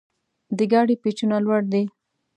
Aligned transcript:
د 0.57 0.59
ګاډي 0.71 0.95
پېچونه 1.01 1.37
لوړ 1.45 1.61
دي. 1.71 1.83